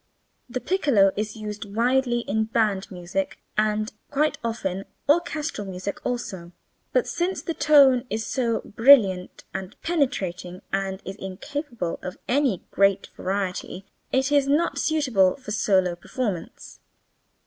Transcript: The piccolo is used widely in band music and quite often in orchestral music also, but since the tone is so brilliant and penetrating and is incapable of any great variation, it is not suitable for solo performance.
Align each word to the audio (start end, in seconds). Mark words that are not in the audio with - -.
The 0.49 0.59
piccolo 0.59 1.11
is 1.15 1.35
used 1.35 1.75
widely 1.75 2.21
in 2.21 2.45
band 2.45 2.89
music 2.89 3.37
and 3.55 3.93
quite 4.09 4.39
often 4.43 4.77
in 4.79 4.85
orchestral 5.07 5.67
music 5.67 6.03
also, 6.03 6.53
but 6.91 7.05
since 7.07 7.43
the 7.43 7.53
tone 7.53 8.05
is 8.09 8.25
so 8.25 8.61
brilliant 8.61 9.43
and 9.53 9.79
penetrating 9.83 10.63
and 10.73 11.03
is 11.05 11.17
incapable 11.17 11.99
of 12.01 12.17
any 12.27 12.65
great 12.71 13.09
variation, 13.15 13.83
it 14.11 14.31
is 14.31 14.47
not 14.47 14.79
suitable 14.79 15.35
for 15.35 15.51
solo 15.51 15.93
performance. 15.95 16.79